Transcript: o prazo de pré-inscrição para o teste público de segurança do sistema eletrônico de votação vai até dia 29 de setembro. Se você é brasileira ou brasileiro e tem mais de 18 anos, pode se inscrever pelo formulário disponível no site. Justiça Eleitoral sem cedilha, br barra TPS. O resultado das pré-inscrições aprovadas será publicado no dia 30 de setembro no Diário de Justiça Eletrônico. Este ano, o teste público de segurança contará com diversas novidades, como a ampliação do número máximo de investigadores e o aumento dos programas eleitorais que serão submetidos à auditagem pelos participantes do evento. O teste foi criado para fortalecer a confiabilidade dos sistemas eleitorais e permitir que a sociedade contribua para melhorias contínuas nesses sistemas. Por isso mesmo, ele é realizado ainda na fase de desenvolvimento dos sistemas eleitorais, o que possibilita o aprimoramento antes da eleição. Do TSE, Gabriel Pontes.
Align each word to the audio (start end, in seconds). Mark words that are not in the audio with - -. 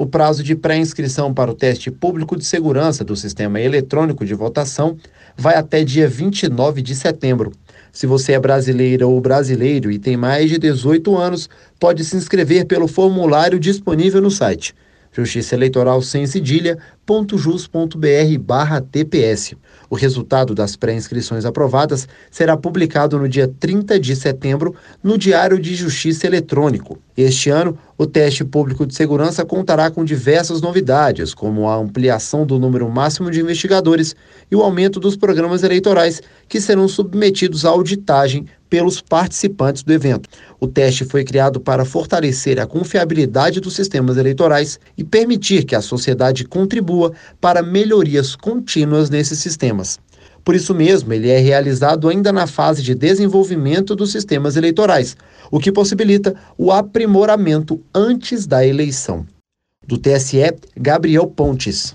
o 0.00 0.06
prazo 0.06 0.42
de 0.42 0.54
pré-inscrição 0.56 1.34
para 1.34 1.50
o 1.50 1.54
teste 1.54 1.90
público 1.90 2.34
de 2.34 2.42
segurança 2.42 3.04
do 3.04 3.14
sistema 3.14 3.60
eletrônico 3.60 4.24
de 4.24 4.32
votação 4.32 4.96
vai 5.36 5.56
até 5.56 5.84
dia 5.84 6.08
29 6.08 6.80
de 6.80 6.94
setembro. 6.94 7.52
Se 7.92 8.06
você 8.06 8.32
é 8.32 8.40
brasileira 8.40 9.06
ou 9.06 9.20
brasileiro 9.20 9.90
e 9.90 9.98
tem 9.98 10.16
mais 10.16 10.48
de 10.48 10.58
18 10.58 11.14
anos, 11.18 11.50
pode 11.78 12.02
se 12.02 12.16
inscrever 12.16 12.64
pelo 12.64 12.88
formulário 12.88 13.60
disponível 13.60 14.22
no 14.22 14.30
site. 14.30 14.74
Justiça 15.12 15.56
Eleitoral 15.56 16.00
sem 16.02 16.24
cedilha, 16.26 16.78
br 17.04 18.38
barra 18.40 18.80
TPS. 18.80 19.54
O 19.88 19.96
resultado 19.96 20.54
das 20.54 20.76
pré-inscrições 20.76 21.44
aprovadas 21.44 22.06
será 22.30 22.56
publicado 22.56 23.18
no 23.18 23.28
dia 23.28 23.48
30 23.58 23.98
de 23.98 24.14
setembro 24.14 24.72
no 25.02 25.18
Diário 25.18 25.58
de 25.58 25.74
Justiça 25.74 26.28
Eletrônico. 26.28 26.96
Este 27.16 27.50
ano, 27.50 27.76
o 27.98 28.06
teste 28.06 28.44
público 28.44 28.86
de 28.86 28.94
segurança 28.94 29.44
contará 29.44 29.90
com 29.90 30.04
diversas 30.04 30.60
novidades, 30.60 31.34
como 31.34 31.68
a 31.68 31.76
ampliação 31.76 32.46
do 32.46 32.56
número 32.58 32.88
máximo 32.88 33.32
de 33.32 33.40
investigadores 33.40 34.14
e 34.48 34.54
o 34.54 34.62
aumento 34.62 35.00
dos 35.00 35.16
programas 35.16 35.64
eleitorais 35.64 36.22
que 36.48 36.60
serão 36.60 36.86
submetidos 36.86 37.64
à 37.64 37.70
auditagem 37.70 38.46
pelos 38.70 39.00
participantes 39.00 39.82
do 39.82 39.92
evento. 39.92 40.28
O 40.60 40.66
teste 40.68 41.04
foi 41.04 41.24
criado 41.24 41.60
para 41.60 41.84
fortalecer 41.84 42.60
a 42.60 42.66
confiabilidade 42.66 43.60
dos 43.60 43.74
sistemas 43.74 44.16
eleitorais 44.16 44.78
e 44.96 45.02
permitir 45.02 45.64
que 45.64 45.74
a 45.74 45.82
sociedade 45.82 46.44
contribua 46.44 47.12
para 47.40 47.62
melhorias 47.62 48.36
contínuas 48.36 49.10
nesses 49.10 49.40
sistemas. 49.40 49.98
Por 50.44 50.54
isso 50.54 50.74
mesmo, 50.74 51.12
ele 51.12 51.28
é 51.28 51.38
realizado 51.38 52.08
ainda 52.08 52.32
na 52.32 52.46
fase 52.46 52.82
de 52.82 52.94
desenvolvimento 52.94 53.94
dos 53.94 54.10
sistemas 54.12 54.56
eleitorais, 54.56 55.14
o 55.50 55.58
que 55.58 55.70
possibilita 55.70 56.34
o 56.56 56.72
aprimoramento 56.72 57.78
antes 57.94 58.46
da 58.46 58.64
eleição. 58.66 59.26
Do 59.86 59.98
TSE, 59.98 60.54
Gabriel 60.76 61.26
Pontes. 61.26 61.94